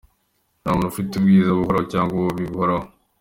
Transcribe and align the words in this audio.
Nta 0.61 0.69
muntu 0.73 0.89
ufite 0.91 1.11
ubwiza 1.15 1.57
buhoraho 1.57 1.83
cyangwa 1.93 2.13
ububi 2.15 2.43
buhoraho. 2.51 2.87